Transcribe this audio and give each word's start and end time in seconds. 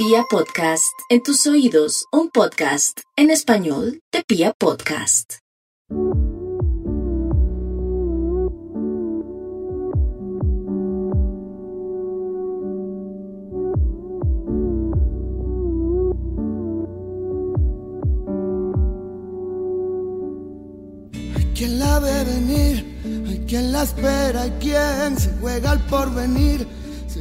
Pia 0.00 0.22
Podcast, 0.30 0.94
en 1.08 1.24
tus 1.24 1.44
oídos, 1.48 2.06
un 2.12 2.30
podcast 2.30 3.00
en 3.16 3.30
español 3.32 4.00
de 4.12 4.22
Pia 4.22 4.52
Podcast. 4.56 5.38
Hay 21.34 21.44
quien 21.56 21.80
la 21.80 21.98
ve 21.98 22.22
venir, 22.22 23.24
hay 23.26 23.44
quien 23.48 23.72
la 23.72 23.82
espera, 23.82 24.42
hay 24.42 24.50
quien 24.60 25.18
se 25.18 25.32
juega 25.40 25.72
al 25.72 25.84
porvenir. 25.86 26.77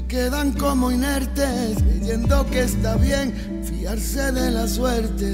Quedan 0.07 0.53
como 0.53 0.89
inertes, 0.89 1.83
creyendo 1.83 2.45
que 2.49 2.61
está 2.61 2.95
bien 2.95 3.61
fiarse 3.61 4.31
de 4.31 4.51
la 4.51 4.65
suerte. 4.65 5.25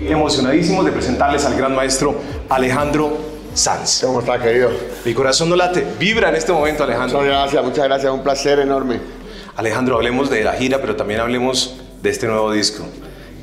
Emocionadísimos 0.00 0.84
de 0.84 0.90
presentarles 0.90 1.44
al 1.44 1.56
gran 1.56 1.76
maestro 1.76 2.16
Alejandro 2.48 3.16
Sanz. 3.54 4.02
¿Cómo 4.04 4.18
estás, 4.18 4.42
querido? 4.42 4.70
Mi 5.04 5.14
corazón 5.14 5.48
no 5.48 5.54
late, 5.54 5.86
vibra 6.00 6.30
en 6.30 6.34
este 6.34 6.50
momento, 6.50 6.82
Alejandro. 6.82 7.20
Muchas 7.20 7.34
gracias, 7.36 7.64
muchas 7.64 7.84
gracias, 7.84 8.12
un 8.12 8.22
placer 8.24 8.58
enorme. 8.58 8.98
Alejandro, 9.54 9.94
hablemos 9.94 10.28
de 10.28 10.42
la 10.42 10.54
gira, 10.54 10.80
pero 10.80 10.96
también 10.96 11.20
hablemos 11.20 11.76
de 12.02 12.10
este 12.10 12.26
nuevo 12.26 12.50
disco. 12.50 12.84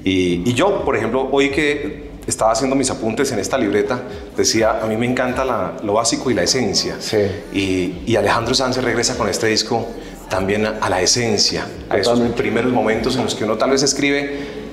Y, 0.04 0.50
y 0.50 0.54
yo, 0.54 0.84
por 0.84 0.98
ejemplo, 0.98 1.30
hoy 1.32 1.50
que 1.50 2.12
estaba 2.28 2.52
haciendo 2.52 2.76
mis 2.76 2.90
apuntes 2.90 3.32
en 3.32 3.40
esta 3.40 3.58
libreta, 3.58 4.02
decía, 4.36 4.80
a 4.82 4.86
mí 4.88 4.98
me 4.98 5.06
encanta 5.06 5.46
la- 5.46 5.74
lo 5.84 5.94
básico 5.94 6.32
y 6.32 6.34
la 6.34 6.44
esencia. 6.44 6.96
Sí. 7.00 7.18
Y, 7.54 8.04
y 8.12 8.16
Alejandro 8.16 8.54
Sanz 8.56 8.78
regresa 8.78 9.16
con 9.18 9.30
este 9.30 9.48
disco 9.48 9.86
también 10.30 10.66
a, 10.66 10.78
a 10.82 10.90
la 10.90 11.02
esencia, 11.02 11.68
a 11.90 11.98
esos 11.98 12.20
primeros 12.32 12.72
momentos 12.72 13.16
en 13.16 13.24
los 13.24 13.36
que 13.36 13.44
uno 13.44 13.58
tal 13.58 13.70
vez 13.72 13.84
escribe 13.84 14.66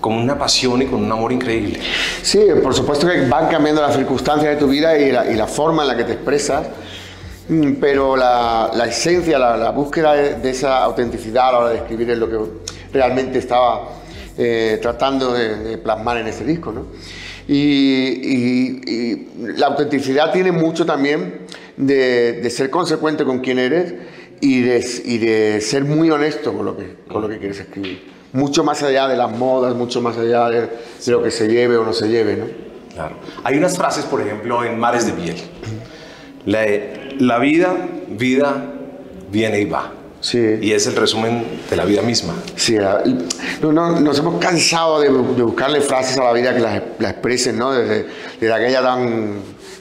con 0.00 0.14
una 0.14 0.36
pasión 0.38 0.82
y 0.82 0.86
con 0.86 1.02
un 1.04 1.10
amor 1.12 1.32
increíble. 1.32 1.78
Sí, 2.22 2.40
por 2.62 2.74
supuesto 2.74 3.06
que 3.08 3.26
van 3.28 3.48
cambiando 3.48 3.80
las 3.82 3.94
circunstancias 3.96 4.52
de 4.54 4.56
tu 4.56 4.68
vida 4.68 4.96
y 4.98 5.12
la, 5.12 5.30
y 5.30 5.34
la 5.34 5.46
forma 5.46 5.82
en 5.82 5.88
la 5.88 5.96
que 5.96 6.04
te 6.04 6.12
expresas, 6.14 6.66
mm, 7.48 7.72
pero 7.80 8.16
la, 8.16 8.70
la 8.74 8.86
esencia, 8.86 9.38
la, 9.38 9.56
la 9.56 9.70
búsqueda 9.70 10.14
de, 10.14 10.34
de 10.36 10.50
esa 10.50 10.82
autenticidad 10.82 11.48
a 11.48 11.52
la 11.52 11.58
hora 11.58 11.68
de 11.70 11.76
escribir 11.78 12.10
es 12.10 12.18
lo 12.18 12.28
que 12.28 12.36
realmente 12.92 13.38
estaba 13.38 13.88
eh, 14.38 14.78
tratando 14.80 15.32
de, 15.34 15.78
plasmar 15.78 16.18
en 16.18 16.26
ese 16.26 16.44
disco. 16.44 16.72
¿no? 16.72 16.86
Y, 17.48 19.26
la 19.56 19.66
autenticidad 19.66 20.32
tiene 20.32 20.52
mucho 20.52 20.86
también 20.86 21.40
de, 21.76 22.48
ser 22.50 22.70
consecuente 22.70 23.24
con 23.24 23.40
quién 23.40 23.58
eres 23.58 23.94
y 24.40 24.60
de, 24.62 25.60
ser 25.60 25.84
muy 25.84 26.10
honesto 26.10 26.52
con 26.52 26.66
lo, 26.66 26.76
que, 26.76 26.96
con 27.08 27.22
lo 27.22 27.28
que 27.28 27.38
quieres 27.38 27.60
escribir. 27.60 28.10
Mucho 28.32 28.64
más 28.64 28.82
allá 28.82 29.08
de 29.08 29.16
las 29.16 29.30
modas, 29.30 29.74
mucho 29.74 30.00
más 30.00 30.16
allá 30.16 30.48
de, 30.48 30.68
lo 31.08 31.22
que 31.22 31.30
se 31.30 31.48
lleve 31.48 31.76
o 31.76 31.84
no 31.84 31.92
se 31.92 32.08
lleve. 32.08 32.36
¿no? 32.36 32.46
Claro. 32.94 33.16
Hay 33.44 33.56
unas 33.56 33.76
frases, 33.76 34.04
por 34.04 34.20
ejemplo, 34.20 34.64
en 34.64 34.78
Mares 34.78 35.06
de 35.06 35.12
Piel. 35.12 35.36
La, 36.46 36.64
la 37.18 37.38
vida, 37.38 37.76
vida, 38.08 38.72
viene 39.30 39.60
y 39.60 39.64
va. 39.66 39.92
Sí. 40.22 40.38
Y 40.62 40.72
es 40.72 40.86
el 40.86 40.94
resumen 40.96 41.44
de 41.68 41.76
la 41.76 41.84
vida 41.84 42.00
misma. 42.00 42.34
Sí, 42.56 42.76
la- 42.78 43.02
no- 43.60 43.72
no- 43.72 44.00
nos 44.00 44.18
hemos 44.18 44.40
cansado 44.40 45.00
de, 45.00 45.08
de 45.08 45.42
buscarle 45.42 45.80
frases 45.82 46.16
a 46.16 46.24
la 46.24 46.32
vida 46.32 46.54
que 46.54 46.60
la, 46.60 46.82
la 47.00 47.10
expresen, 47.10 47.58
¿no? 47.58 47.72
Desde, 47.72 48.06
desde 48.40 48.54
aquella 48.54 48.82
tan, 48.82 49.34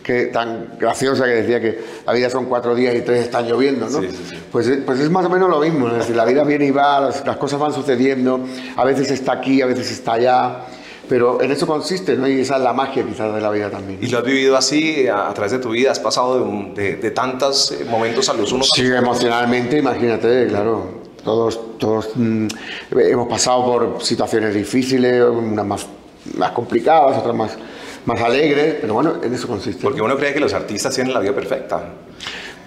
que, 0.03 0.25
tan 0.25 0.78
graciosa 0.80 1.25
que 1.25 1.31
decía 1.31 1.62
que 1.62 1.80
la 2.08 2.14
vida 2.14 2.30
son 2.31 2.45
cuatro 2.47 2.73
días 2.73 2.95
y 2.95 3.02
tres 3.02 3.23
están 3.25 3.47
lloviendo, 3.47 3.88
¿no? 3.88 4.02
Sí, 4.02 4.09
sí. 4.09 4.36
Pues, 4.52 4.67
es- 4.67 4.80
pues 4.84 5.00
es 5.00 5.09
más 5.12 5.25
o 5.25 5.30
menos 5.30 5.47
lo 5.47 5.59
mismo, 5.59 5.88
es 5.89 5.94
decir, 6.00 6.16
la 6.16 6.25
vida 6.25 6.44
viene 6.44 6.66
y 6.66 6.72
va, 6.72 7.00
las, 7.00 7.25
las 7.25 7.38
cosas 7.38 7.59
van 7.59 7.72
sucediendo, 7.73 8.44
a 8.75 8.84
veces 8.84 9.12
está 9.12 9.34
aquí, 9.34 9.62
a 9.62 9.67
veces 9.67 9.92
está 9.92 10.14
allá, 10.14 10.66
pero 11.11 11.41
en 11.41 11.51
eso 11.51 11.67
consiste, 11.67 12.15
¿no? 12.15 12.25
Y 12.25 12.39
esa 12.39 12.55
es 12.55 12.61
la 12.61 12.71
magia 12.71 13.03
quizás 13.05 13.35
de 13.35 13.41
la 13.41 13.49
vida 13.51 13.69
también. 13.69 13.99
Y 14.01 14.07
lo 14.07 14.19
has 14.19 14.23
vivido 14.23 14.55
así 14.55 15.09
a, 15.09 15.27
a 15.27 15.33
través 15.33 15.51
de 15.51 15.59
tu 15.59 15.72
vida. 15.72 15.91
Has 15.91 15.99
pasado 15.99 16.35
de, 16.38 16.41
un- 16.41 16.73
de, 16.73 16.95
de 16.95 17.11
tantos 17.11 17.73
eh, 17.73 17.83
momentos 17.83 18.29
a 18.29 18.33
los 18.33 18.49
unos. 18.53 18.69
Sí, 18.73 18.85
emocionalmente, 18.85 19.77
imagínate, 19.79 20.47
claro. 20.47 21.01
Todos, 21.21 21.77
todos 21.77 22.11
mm, 22.16 22.47
hemos 22.91 23.27
pasado 23.27 23.66
por 23.66 23.97
situaciones 24.01 24.55
difíciles, 24.55 25.21
unas 25.21 25.66
más, 25.66 25.85
más 26.38 26.51
complicadas, 26.51 27.17
otras 27.17 27.35
más, 27.35 27.57
más 28.05 28.21
alegres, 28.21 28.77
pero 28.79 28.94
bueno, 28.94 29.16
en 29.21 29.33
eso 29.33 29.50
consiste. 29.50 29.83
Porque 29.83 30.01
uno 30.01 30.16
cree 30.16 30.33
que 30.33 30.39
los 30.39 30.53
artistas 30.53 30.95
tienen 30.95 31.13
la 31.13 31.19
vida 31.19 31.33
perfecta. 31.33 31.89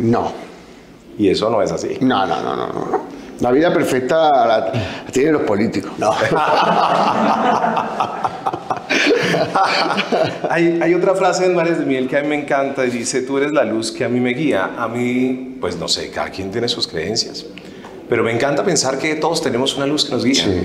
No, 0.00 0.30
Y 1.16 1.30
eso 1.30 1.48
no 1.48 1.62
es 1.62 1.72
así. 1.72 1.96
no, 2.02 2.26
no, 2.26 2.42
no, 2.42 2.54
no, 2.56 2.66
no. 2.66 3.14
La 3.40 3.50
vida 3.50 3.72
perfecta 3.74 4.30
la, 4.46 4.58
la 4.58 4.72
tienen 5.10 5.32
los 5.32 5.42
políticos. 5.42 5.90
No. 5.98 6.12
hay, 10.50 10.78
hay 10.82 10.94
otra 10.94 11.14
frase 11.14 11.46
en 11.46 11.54
Mares 11.54 11.78
de 11.78 11.86
Miel 11.86 12.08
que 12.08 12.16
a 12.16 12.22
mí 12.22 12.28
me 12.28 12.40
encanta 12.40 12.84
y 12.84 12.90
dice, 12.90 13.22
tú 13.22 13.38
eres 13.38 13.52
la 13.52 13.64
luz 13.64 13.92
que 13.92 14.04
a 14.04 14.08
mí 14.08 14.20
me 14.20 14.30
guía. 14.30 14.72
A 14.78 14.88
mí, 14.88 15.56
pues 15.60 15.76
no 15.76 15.88
sé, 15.88 16.10
cada 16.10 16.30
quien 16.30 16.50
tiene 16.50 16.68
sus 16.68 16.86
creencias. 16.86 17.46
Pero 18.08 18.22
me 18.22 18.32
encanta 18.32 18.64
pensar 18.64 18.98
que 18.98 19.14
todos 19.14 19.42
tenemos 19.42 19.76
una 19.76 19.86
luz 19.86 20.04
que 20.04 20.12
nos 20.12 20.24
guía. 20.24 20.44
Sí, 20.44 20.62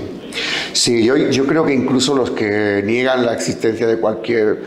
Sí, 0.72 1.04
yo, 1.04 1.16
yo 1.16 1.46
creo 1.46 1.64
que 1.64 1.74
incluso 1.74 2.14
los 2.14 2.30
que 2.30 2.82
niegan 2.84 3.26
la 3.26 3.34
existencia 3.34 3.86
de 3.86 3.98
cualquier 3.98 4.62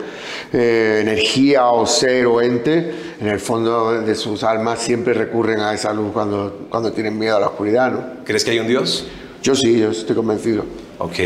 eh, 0.52 0.98
energía 1.00 1.68
o 1.68 1.86
ser 1.86 2.26
o 2.26 2.42
ente, 2.42 2.92
en 3.20 3.28
el 3.28 3.40
fondo 3.40 4.02
de 4.02 4.14
sus 4.14 4.42
almas 4.44 4.80
siempre 4.80 5.14
recurren 5.14 5.60
a 5.60 5.72
esa 5.72 5.92
luz 5.92 6.12
cuando, 6.12 6.66
cuando 6.68 6.92
tienen 6.92 7.18
miedo 7.18 7.36
a 7.36 7.40
la 7.40 7.46
oscuridad, 7.46 7.90
¿no? 7.90 8.24
¿Crees 8.24 8.44
que 8.44 8.50
hay 8.50 8.58
un 8.58 8.68
Dios? 8.68 9.06
Yo 9.42 9.54
sí, 9.54 9.78
yo 9.78 9.90
estoy 9.90 10.14
convencido. 10.14 10.64
Ok, 10.98 11.16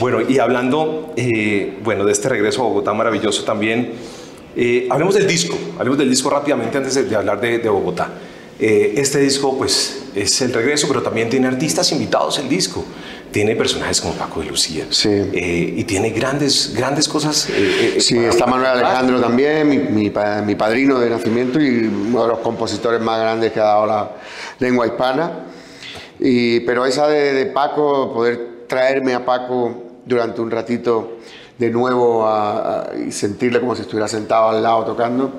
bueno, 0.00 0.20
y 0.20 0.38
hablando, 0.38 1.12
eh, 1.16 1.78
bueno, 1.82 2.04
de 2.04 2.12
este 2.12 2.28
regreso 2.28 2.62
a 2.62 2.68
Bogotá 2.68 2.92
maravilloso 2.92 3.42
también, 3.44 3.92
eh, 4.56 4.86
hablemos 4.90 5.14
del 5.14 5.26
disco, 5.26 5.56
hablemos 5.76 5.98
del 5.98 6.08
disco 6.08 6.30
rápidamente 6.30 6.78
antes 6.78 6.94
de, 6.94 7.04
de 7.04 7.16
hablar 7.16 7.40
de, 7.40 7.58
de 7.58 7.68
Bogotá. 7.68 8.10
Eh, 8.60 8.94
este 8.96 9.18
disco, 9.20 9.56
pues, 9.56 10.02
es 10.16 10.40
el 10.40 10.52
regreso, 10.52 10.88
pero 10.88 11.00
también 11.02 11.28
tiene 11.30 11.46
artistas 11.46 11.92
invitados 11.92 12.38
el 12.40 12.48
disco. 12.48 12.84
Tiene 13.30 13.54
personajes 13.54 14.00
como 14.00 14.14
Paco 14.14 14.40
de 14.40 14.46
Lucía. 14.46 14.86
Sí. 14.90 15.08
Eh, 15.10 15.74
y 15.76 15.84
tiene 15.84 16.10
grandes, 16.10 16.72
grandes 16.74 17.06
cosas. 17.08 17.48
eh, 17.52 17.96
Sí, 18.00 18.18
está 18.18 18.46
Manuel 18.46 18.70
Alejandro 18.70 19.20
también, 19.20 19.68
mi, 19.68 19.78
mi 19.78 20.10
pa- 20.10 20.40
mi 20.42 20.54
padrino 20.56 20.98
de 20.98 21.10
nacimiento 21.10 21.60
y 21.60 21.86
uno 21.86 22.22
de 22.22 22.28
los 22.28 22.38
compositores 22.38 23.00
más 23.00 23.20
grandes 23.20 23.52
que 23.52 23.60
ha 23.60 23.64
dado 23.64 23.86
la 23.86 24.10
lengua 24.58 24.86
hispana. 24.86 25.44
Y, 26.18 26.60
pero 26.60 26.84
esa 26.86 27.06
de, 27.06 27.32
de 27.34 27.46
Paco, 27.46 28.12
poder 28.12 28.57
traerme 28.68 29.14
a 29.14 29.24
Paco 29.24 29.82
durante 30.04 30.40
un 30.40 30.50
ratito 30.50 31.18
de 31.58 31.70
nuevo 31.70 32.24
a- 32.26 32.82
a- 32.82 32.96
y 32.96 33.10
sentirle 33.10 33.58
como 33.60 33.74
si 33.74 33.82
estuviera 33.82 34.06
sentado 34.06 34.50
al 34.50 34.62
lado 34.62 34.84
tocando, 34.84 35.32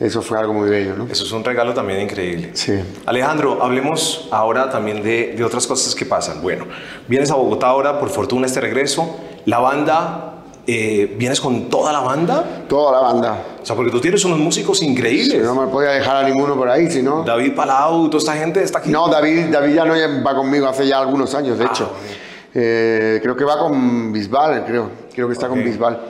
eso 0.00 0.22
fue 0.22 0.38
algo 0.38 0.52
muy 0.54 0.68
bello, 0.68 0.96
¿no? 0.96 1.06
Eso 1.10 1.24
es 1.24 1.32
un 1.32 1.44
regalo 1.44 1.72
también 1.74 2.00
increíble. 2.00 2.50
Sí. 2.54 2.72
Alejandro, 3.06 3.62
hablemos 3.62 4.26
ahora 4.32 4.70
también 4.70 5.02
de, 5.02 5.34
de 5.36 5.44
otras 5.44 5.66
cosas 5.66 5.94
que 5.94 6.04
pasan. 6.06 6.40
Bueno, 6.42 6.64
vienes 7.06 7.30
a 7.30 7.34
Bogotá 7.34 7.68
ahora, 7.68 8.00
por 8.00 8.08
fortuna 8.10 8.46
este 8.46 8.60
regreso. 8.60 9.16
La 9.44 9.58
banda, 9.60 10.42
eh, 10.66 11.14
¿vienes 11.18 11.40
con 11.40 11.68
toda 11.68 11.92
la 11.92 12.00
banda? 12.00 12.64
Toda 12.68 12.90
la 12.90 12.98
banda. 13.00 13.38
O 13.62 13.66
sea, 13.66 13.76
porque 13.76 13.92
tú 13.92 14.00
tienes 14.00 14.24
unos 14.24 14.38
músicos 14.38 14.82
increíbles. 14.82 15.42
No 15.44 15.54
me 15.54 15.66
podía 15.70 15.90
dejar 15.90 16.16
a 16.16 16.28
ninguno 16.28 16.56
por 16.56 16.68
ahí, 16.68 16.90
si 16.90 17.02
no... 17.02 17.22
David 17.22 17.54
Palau, 17.54 18.08
toda 18.08 18.18
esta 18.18 18.32
gente 18.34 18.62
está 18.62 18.78
aquí. 18.80 18.90
No, 18.90 19.08
David, 19.08 19.46
David 19.52 19.74
ya 19.74 19.84
no 19.84 19.94
va 20.24 20.34
conmigo 20.34 20.66
hace 20.66 20.86
ya 20.88 20.98
algunos 20.98 21.34
años, 21.34 21.56
de 21.58 21.66
Ah, 21.66 21.70
hecho. 21.70 21.84
ok. 21.84 22.23
Eh, 22.54 23.18
creo 23.22 23.36
que 23.36 23.44
va 23.44 23.58
con 23.58 24.12
Bisbal, 24.12 24.64
creo. 24.64 24.90
Creo 25.12 25.26
que 25.26 25.32
está 25.32 25.46
Ok. 25.46 25.52
con 25.54 25.64
Bisbal. 25.64 26.00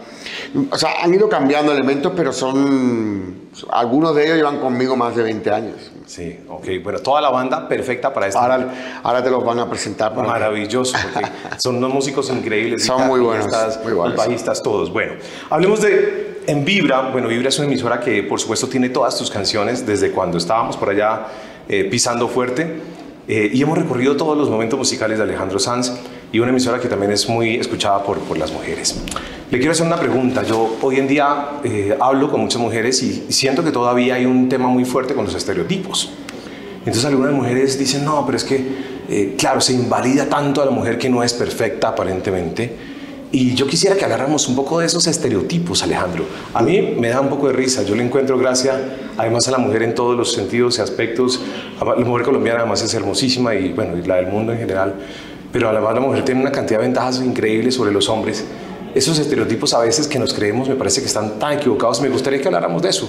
O 0.70 0.76
sea, 0.78 1.02
han 1.02 1.12
ido 1.14 1.28
cambiando 1.28 1.72
elementos, 1.72 2.12
pero 2.16 2.32
son... 2.32 3.44
Algunos 3.70 4.14
de 4.16 4.24
ellos 4.24 4.36
llevan 4.36 4.58
conmigo 4.58 4.96
más 4.96 5.14
de 5.14 5.22
20 5.22 5.50
años. 5.50 5.90
Sí, 6.06 6.40
ok. 6.48 6.66
Bueno, 6.82 6.98
toda 6.98 7.20
la 7.20 7.30
banda 7.30 7.68
perfecta 7.68 8.12
para 8.12 8.26
este. 8.26 8.38
Ahora, 8.38 9.00
ahora 9.02 9.22
te 9.22 9.30
los 9.30 9.44
van 9.44 9.60
a 9.60 9.70
presentar. 9.70 10.12
para- 10.14 10.26
Maravilloso, 10.26 10.96
porque 11.14 11.28
son 11.58 11.76
unos 11.76 11.94
músicos 11.94 12.30
increíbles. 12.30 12.84
Son 12.84 13.06
muy 13.06 13.20
buenos, 13.20 13.46
muy 13.84 13.92
buenos. 13.92 14.16
bajistas, 14.16 14.60
todos. 14.62 14.92
Bueno, 14.92 15.12
hablemos 15.50 15.80
de 15.82 16.40
En 16.48 16.64
Vibra. 16.64 17.10
Bueno, 17.12 17.28
Vibra 17.28 17.48
es 17.48 17.58
una 17.58 17.68
emisora 17.68 18.00
que, 18.00 18.22
por 18.24 18.40
supuesto, 18.40 18.68
tiene 18.68 18.88
todas 18.88 19.16
tus 19.16 19.30
canciones 19.30 19.86
desde 19.86 20.10
cuando 20.10 20.36
estábamos 20.38 20.76
por 20.76 20.90
allá 20.90 21.26
eh, 21.68 21.84
pisando 21.84 22.26
fuerte. 22.28 22.80
Eh, 23.28 23.50
y 23.54 23.62
hemos 23.62 23.78
recorrido 23.78 24.16
todos 24.16 24.36
los 24.36 24.50
momentos 24.50 24.78
musicales 24.78 25.16
de 25.18 25.24
Alejandro 25.24 25.58
Sanz 25.60 25.92
y 26.34 26.40
una 26.40 26.50
emisora 26.50 26.80
que 26.80 26.88
también 26.88 27.12
es 27.12 27.28
muy 27.28 27.54
escuchada 27.54 28.02
por, 28.02 28.18
por 28.18 28.36
las 28.36 28.50
mujeres. 28.50 28.96
Le 29.52 29.58
quiero 29.58 29.70
hacer 29.70 29.86
una 29.86 29.96
pregunta. 29.96 30.42
Yo 30.42 30.78
hoy 30.82 30.96
en 30.96 31.06
día 31.06 31.60
eh, 31.62 31.96
hablo 32.00 32.28
con 32.28 32.40
muchas 32.40 32.60
mujeres 32.60 33.00
y 33.04 33.26
siento 33.28 33.62
que 33.62 33.70
todavía 33.70 34.16
hay 34.16 34.26
un 34.26 34.48
tema 34.48 34.66
muy 34.66 34.84
fuerte 34.84 35.14
con 35.14 35.26
los 35.26 35.34
estereotipos. 35.36 36.10
Entonces 36.78 37.04
algunas 37.04 37.32
mujeres 37.32 37.78
dicen, 37.78 38.04
no, 38.04 38.26
pero 38.26 38.36
es 38.36 38.42
que, 38.42 38.66
eh, 39.08 39.36
claro, 39.38 39.60
se 39.60 39.74
invalida 39.74 40.28
tanto 40.28 40.60
a 40.60 40.64
la 40.64 40.72
mujer 40.72 40.98
que 40.98 41.08
no 41.08 41.22
es 41.22 41.32
perfecta 41.32 41.90
aparentemente. 41.90 42.94
Y 43.30 43.54
yo 43.54 43.68
quisiera 43.68 43.94
que 43.94 44.04
habláramos 44.04 44.48
un 44.48 44.56
poco 44.56 44.80
de 44.80 44.86
esos 44.86 45.06
estereotipos, 45.06 45.84
Alejandro. 45.84 46.24
A 46.52 46.62
mí 46.62 46.96
me 46.98 47.10
da 47.10 47.20
un 47.20 47.28
poco 47.28 47.46
de 47.46 47.52
risa. 47.52 47.84
Yo 47.84 47.94
le 47.94 48.02
encuentro 48.02 48.36
gracia, 48.38 48.80
además, 49.16 49.46
a 49.46 49.52
la 49.52 49.58
mujer 49.58 49.84
en 49.84 49.94
todos 49.94 50.16
los 50.16 50.32
sentidos 50.32 50.78
y 50.78 50.80
aspectos. 50.82 51.40
La 51.78 52.04
mujer 52.04 52.24
colombiana, 52.24 52.60
además, 52.60 52.82
es 52.82 52.92
hermosísima 52.92 53.54
y, 53.54 53.72
bueno, 53.72 53.96
y 53.96 54.02
la 54.02 54.16
del 54.16 54.26
mundo 54.26 54.52
en 54.52 54.58
general. 54.58 54.94
Pero 55.54 55.68
además, 55.68 55.94
la 55.94 56.00
mujer 56.00 56.24
tiene 56.24 56.40
una 56.40 56.50
cantidad 56.50 56.80
de 56.80 56.86
ventajas 56.86 57.20
increíbles 57.20 57.76
sobre 57.76 57.92
los 57.92 58.08
hombres. 58.08 58.44
Esos 58.92 59.16
estereotipos 59.20 59.72
a 59.72 59.78
veces 59.78 60.08
que 60.08 60.18
nos 60.18 60.34
creemos 60.34 60.68
me 60.68 60.74
parece 60.74 61.00
que 61.00 61.06
están 61.06 61.38
tan 61.38 61.52
equivocados. 61.52 62.00
Me 62.00 62.08
gustaría 62.08 62.40
que 62.40 62.48
habláramos 62.48 62.82
de 62.82 62.88
eso. 62.88 63.08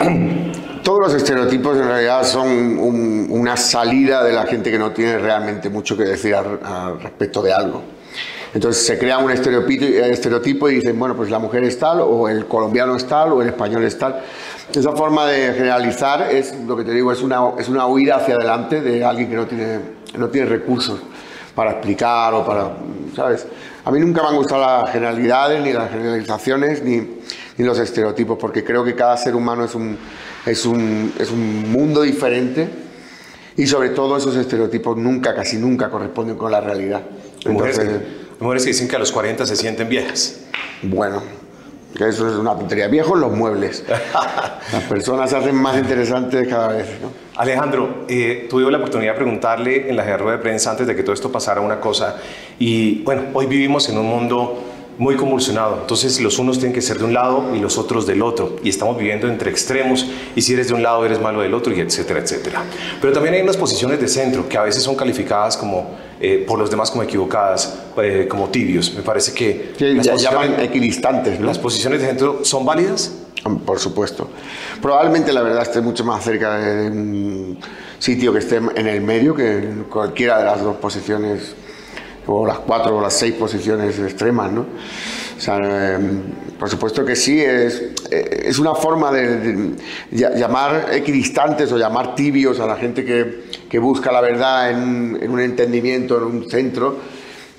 Todos 0.82 0.98
los 0.98 1.14
estereotipos 1.14 1.76
en 1.76 1.84
realidad 1.84 2.24
son 2.24 2.80
una 3.30 3.56
salida 3.56 4.24
de 4.24 4.32
la 4.32 4.44
gente 4.46 4.72
que 4.72 4.78
no 4.78 4.90
tiene 4.90 5.18
realmente 5.18 5.68
mucho 5.68 5.96
que 5.96 6.02
decir 6.02 6.34
al 6.34 7.00
respecto 7.00 7.40
de 7.40 7.52
algo. 7.52 7.80
Entonces 8.52 8.84
se 8.84 8.98
crea 8.98 9.18
un 9.18 9.30
estereotipo, 9.30 10.68
y 10.68 10.74
dicen, 10.74 10.98
bueno, 10.98 11.14
pues 11.14 11.30
la 11.30 11.38
mujer 11.38 11.62
es 11.62 11.78
tal, 11.78 12.00
o 12.00 12.28
el 12.28 12.46
colombiano 12.46 12.96
es 12.96 13.06
tal, 13.06 13.34
o 13.34 13.40
el 13.40 13.50
español 13.50 13.84
es 13.84 13.96
tal. 13.96 14.20
Esa 14.74 14.90
forma 14.96 15.26
de 15.26 15.52
generalizar 15.52 16.28
es, 16.32 16.56
lo 16.66 16.76
que 16.76 16.82
te 16.82 16.90
digo, 16.90 17.12
es 17.12 17.22
una, 17.22 17.52
es 17.56 17.68
una 17.68 17.86
huida 17.86 18.16
hacia 18.16 18.34
adelante 18.34 18.80
de 18.80 19.04
alguien 19.04 19.30
que 19.30 19.36
no 19.36 19.46
tiene, 19.46 19.78
no 20.18 20.28
tiene 20.28 20.48
recursos 20.48 20.98
para 21.54 21.72
explicar 21.72 22.34
o 22.34 22.44
para, 22.44 22.72
¿sabes? 23.14 23.46
A 23.84 23.90
mí 23.90 23.98
nunca 24.00 24.22
me 24.22 24.28
han 24.28 24.36
gustado 24.36 24.60
las 24.60 24.92
generalidades, 24.92 25.62
ni 25.62 25.72
las 25.72 25.90
generalizaciones, 25.90 26.82
ni, 26.82 26.96
ni 27.58 27.64
los 27.64 27.78
estereotipos, 27.78 28.38
porque 28.38 28.64
creo 28.64 28.84
que 28.84 28.94
cada 28.94 29.16
ser 29.16 29.34
humano 29.34 29.64
es 29.64 29.74
un, 29.74 29.98
es 30.46 30.64
un, 30.64 31.12
es 31.18 31.30
un 31.30 31.70
mundo 31.72 32.02
diferente 32.02 32.68
y 33.56 33.66
sobre 33.66 33.90
todo 33.90 34.16
esos 34.16 34.36
estereotipos 34.36 34.96
nunca, 34.96 35.34
casi 35.34 35.56
nunca 35.56 35.90
corresponden 35.90 36.36
con 36.36 36.50
la 36.50 36.60
realidad. 36.60 37.02
Entonces, 37.44 37.90
mujeres 38.40 38.64
que 38.64 38.70
dicen 38.70 38.88
que 38.88 38.96
a 38.96 38.98
los 38.98 39.12
40 39.12 39.46
se 39.46 39.56
sienten 39.56 39.88
viejas. 39.88 40.40
Bueno, 40.82 41.22
que 41.96 42.08
eso 42.08 42.28
es 42.28 42.34
una 42.34 42.54
tontería. 42.54 42.88
Viejos 42.88 43.18
los 43.18 43.32
muebles. 43.32 43.84
Las 44.72 44.82
personas 44.84 45.30
se 45.30 45.36
hacen 45.36 45.54
más 45.54 45.76
interesantes 45.76 46.48
cada 46.48 46.68
vez. 46.68 46.86
Alejandro, 47.36 48.04
eh, 48.08 48.46
tuve 48.48 48.70
la 48.70 48.78
oportunidad 48.78 49.12
de 49.12 49.16
preguntarle 49.16 49.88
en 49.88 49.96
la 49.96 50.16
rueda 50.16 50.36
de 50.36 50.42
prensa 50.42 50.70
antes 50.70 50.86
de 50.86 50.96
que 50.96 51.02
todo 51.02 51.12
esto 51.12 51.30
pasara 51.30 51.60
una 51.60 51.80
cosa. 51.80 52.16
Y 52.58 53.02
bueno, 53.02 53.24
hoy 53.34 53.46
vivimos 53.46 53.88
en 53.88 53.98
un 53.98 54.06
mundo 54.06 54.71
muy 55.02 55.16
convulsionado. 55.16 55.78
Entonces 55.80 56.20
los 56.20 56.38
unos 56.38 56.58
tienen 56.58 56.72
que 56.72 56.80
ser 56.80 56.98
de 56.98 57.04
un 57.04 57.12
lado 57.12 57.56
y 57.56 57.58
los 57.58 57.76
otros 57.76 58.06
del 58.06 58.22
otro. 58.22 58.56
Y 58.62 58.68
estamos 58.68 58.96
viviendo 58.96 59.26
entre 59.26 59.50
extremos. 59.50 60.06
Y 60.36 60.42
si 60.42 60.52
eres 60.54 60.68
de 60.68 60.74
un 60.74 60.82
lado, 60.82 61.04
eres 61.04 61.20
malo 61.20 61.40
del 61.40 61.54
otro, 61.54 61.74
y 61.74 61.80
etcétera, 61.80 62.20
etcétera. 62.20 62.62
Pero 63.00 63.12
también 63.12 63.34
hay 63.34 63.42
unas 63.42 63.56
posiciones 63.56 64.00
de 64.00 64.06
centro 64.06 64.48
que 64.48 64.56
a 64.56 64.62
veces 64.62 64.84
son 64.84 64.94
calificadas 64.94 65.56
como 65.56 65.96
eh, 66.20 66.44
por 66.46 66.56
los 66.56 66.70
demás 66.70 66.92
como 66.92 67.02
equivocadas, 67.02 67.80
eh, 68.00 68.28
como 68.30 68.48
tibios. 68.50 68.94
Me 68.94 69.02
parece 69.02 69.32
que... 69.34 69.74
las 69.80 70.22
llaman 70.22 70.60
equidistantes. 70.60 71.40
¿Las 71.40 71.58
posiciones 71.58 72.00
de 72.00 72.06
centro 72.06 72.44
son 72.44 72.64
válidas? 72.64 73.12
Por 73.66 73.80
supuesto. 73.80 74.30
Probablemente 74.80 75.32
la 75.32 75.42
verdad 75.42 75.62
esté 75.62 75.80
mucho 75.80 76.04
más 76.04 76.22
cerca 76.22 76.58
de 76.58 76.86
un 76.86 77.58
sitio 77.98 78.32
que 78.32 78.38
esté 78.38 78.56
en 78.56 78.86
el 78.86 79.00
medio 79.00 79.34
que 79.34 79.68
cualquiera 79.90 80.38
de 80.38 80.44
las 80.44 80.62
dos 80.62 80.76
posiciones 80.76 81.56
o 82.26 82.46
las 82.46 82.58
cuatro 82.60 82.96
o 82.96 83.00
las 83.00 83.14
seis 83.14 83.34
posiciones 83.34 83.98
extremas, 83.98 84.52
¿no? 84.52 84.62
O 84.62 85.40
sea, 85.40 85.56
em, 85.94 86.22
por 86.58 86.70
supuesto 86.70 87.04
que 87.04 87.16
sí, 87.16 87.40
es, 87.40 87.82
eh, 88.10 88.44
es 88.44 88.58
una 88.60 88.74
forma 88.74 89.10
de, 89.10 89.74
llamar 90.12 90.90
equidistantes 90.92 91.72
o 91.72 91.78
llamar 91.78 92.14
tibios 92.14 92.60
a 92.60 92.66
la 92.66 92.76
gente 92.76 93.04
que, 93.04 93.42
que 93.68 93.78
busca 93.80 94.12
la 94.12 94.20
verdad 94.20 94.70
en, 94.70 95.18
en, 95.20 95.30
un 95.30 95.40
entendimiento, 95.40 96.18
en 96.18 96.22
un 96.22 96.50
centro. 96.50 96.96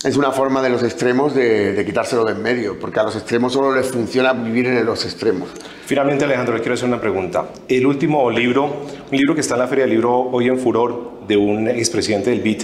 Es 0.04 0.18
una 0.18 0.32
forma 0.32 0.62
de 0.62 0.70
los 0.70 0.84
extremos 0.84 1.34
de, 1.34 1.74
de 1.74 1.86
quitárselo 1.86 2.26
de 2.26 2.34
en 2.34 2.42
medio, 2.42 2.80
porque 2.80 3.00
a 3.00 3.04
los 3.04 3.16
extremos 3.16 3.54
solo 3.54 3.76
les 3.76 3.88
funciona 3.88 4.34
vivir 4.34 4.68
en 4.68 4.86
los 4.86 5.04
extremos. 5.06 5.50
Finalmente, 5.86 6.26
Alejandro, 6.26 6.56
le 6.56 6.62
quiero 6.62 6.76
hacer 6.76 6.88
una 6.88 7.02
pregunta. 7.02 7.50
El 7.68 7.86
último 7.86 8.30
libro, 8.30 8.86
un 9.12 9.18
libro 9.18 9.36
que 9.36 9.42
está 9.42 9.56
en 9.56 9.60
la 9.60 9.68
Feria 9.68 9.84
del 9.84 9.92
Libro 9.92 10.14
hoy 10.14 10.48
en 10.48 10.60
Furor, 10.60 11.26
de 11.28 11.38
un 11.38 11.68
expresidente 11.68 12.30
del 12.30 12.42
BIT, 12.42 12.64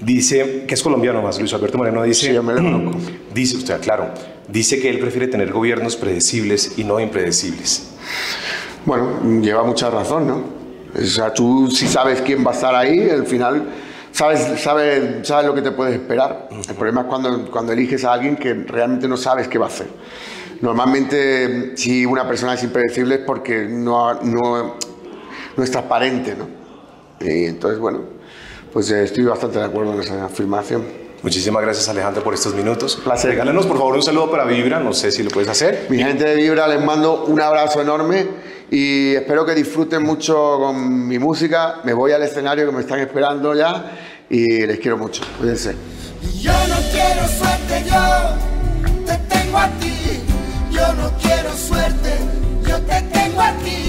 Dice, 0.00 0.64
que 0.66 0.74
es 0.74 0.82
colombiano 0.82 1.20
más, 1.22 1.38
Luis 1.38 1.52
Alberto 1.52 1.76
Moreno 1.76 2.02
dice... 2.04 2.32
Sí, 2.32 2.40
me 2.40 2.54
lo 2.54 2.92
Dice 3.34 3.56
usted, 3.56 3.80
claro, 3.80 4.10
dice 4.46 4.80
que 4.80 4.88
él 4.88 4.98
prefiere 4.98 5.26
tener 5.26 5.52
gobiernos 5.52 5.96
predecibles 5.96 6.74
y 6.76 6.84
no 6.84 7.00
impredecibles. 7.00 7.90
Bueno, 8.84 9.40
lleva 9.40 9.64
mucha 9.64 9.90
razón, 9.90 10.26
¿no? 10.26 10.44
O 10.96 11.04
sea, 11.04 11.32
tú 11.34 11.70
si 11.70 11.86
sabes 11.86 12.22
quién 12.22 12.44
va 12.46 12.52
a 12.52 12.54
estar 12.54 12.74
ahí, 12.74 13.10
al 13.10 13.26
final 13.26 13.64
sabes, 14.12 14.60
sabes, 14.60 15.26
sabes 15.26 15.46
lo 15.46 15.54
que 15.54 15.62
te 15.62 15.72
puedes 15.72 15.94
esperar. 15.94 16.48
El 16.68 16.74
problema 16.74 17.02
es 17.02 17.06
cuando, 17.08 17.50
cuando 17.50 17.72
eliges 17.72 18.04
a 18.04 18.12
alguien 18.12 18.36
que 18.36 18.54
realmente 18.54 19.08
no 19.08 19.16
sabes 19.16 19.48
qué 19.48 19.58
va 19.58 19.66
a 19.66 19.68
hacer. 19.68 19.88
Normalmente, 20.60 21.76
si 21.76 22.04
una 22.04 22.26
persona 22.26 22.54
es 22.54 22.62
impredecible 22.64 23.16
es 23.16 23.20
porque 23.20 23.66
no, 23.68 24.14
no, 24.22 24.74
no 25.56 25.62
es 25.62 25.70
transparente, 25.70 26.34
¿no? 26.36 26.48
Y 27.20 27.44
entonces, 27.46 27.78
bueno, 27.78 28.17
pues 28.72 28.90
eh, 28.90 29.04
estoy 29.04 29.24
bastante 29.24 29.58
de 29.58 29.64
acuerdo 29.64 29.94
en 29.94 30.00
esa 30.00 30.24
afirmación. 30.24 30.84
Muchísimas 31.22 31.62
gracias 31.62 31.88
Alejandro 31.88 32.22
por 32.22 32.34
estos 32.34 32.54
minutos. 32.54 32.96
Placer. 33.02 33.30
Regálanos 33.30 33.66
por 33.66 33.76
favor 33.76 33.96
un 33.96 34.02
saludo 34.02 34.30
para 34.30 34.44
Vibra, 34.44 34.78
no 34.78 34.92
sé 34.92 35.10
si 35.10 35.22
lo 35.22 35.30
puedes 35.30 35.48
hacer. 35.48 35.86
Mi 35.88 35.98
gente 35.98 36.24
de 36.24 36.36
Vibra 36.36 36.68
les 36.68 36.82
mando 36.82 37.24
un 37.24 37.40
abrazo 37.40 37.80
enorme 37.80 38.26
y 38.70 39.14
espero 39.14 39.44
que 39.44 39.54
disfruten 39.54 40.02
mucho 40.02 40.58
con 40.58 41.08
mi 41.08 41.18
música. 41.18 41.80
Me 41.84 41.92
voy 41.92 42.12
al 42.12 42.22
escenario 42.22 42.66
que 42.66 42.72
me 42.72 42.80
están 42.80 43.00
esperando 43.00 43.54
ya 43.54 43.98
y 44.30 44.66
les 44.66 44.78
quiero 44.78 44.96
mucho. 44.96 45.22
Cuídense. 45.38 45.74
Yo 46.40 46.52
no 46.52 46.76
quiero 46.92 47.26
suerte, 47.26 47.84
yo 47.90 49.04
te 49.04 49.34
tengo 49.34 49.58
a 49.58 49.68
ti. 49.80 49.94
Yo 50.70 50.92
no 50.94 51.10
quiero 51.20 51.52
suerte, 51.56 52.10
yo 52.64 52.76
te 52.82 53.02
tengo 53.12 53.40
a 53.40 53.52
ti. 53.54 53.87